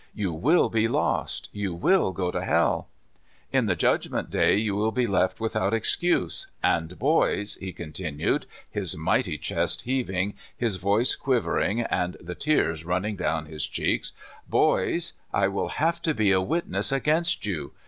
You 0.15 0.33
will 0.33 0.67
be 0.69 0.87
lost! 0.87 1.47
You 1.51 1.73
w;^/^ 1.75 2.11
go 2.15 2.31
to 2.31 2.43
hell! 2.43 2.87
In 3.51 3.67
the 3.67 3.75
judgment 3.75 4.31
day 4.31 4.57
you 4.57 4.75
will 4.75 4.91
be 4.91 5.05
left 5.05 5.39
without 5.39 5.75
excuse. 5.75 6.47
And 6.63 6.97
boys," 6.97 7.53
he 7.61 7.71
contin\ied, 7.71 8.45
his 8.67 8.97
mighty 8.97 9.37
chest 9.37 9.83
heaving, 9.83 10.33
his 10.57 10.77
voice 10.77 11.15
quiv 11.15 11.43
ering, 11.43 11.85
and 11.91 12.17
the 12.19 12.33
tears 12.33 12.83
running 12.83 13.15
down 13.15 13.45
his 13.45 13.67
cheeks," 13.67 14.11
boys, 14.49 15.13
I 15.31 15.47
will 15.49 15.69
have 15.69 16.01
to 16.01 16.15
be 16.15 16.31
a 16.31 16.41
witness 16.41 16.91
against 16.91 17.45
you. 17.45 17.73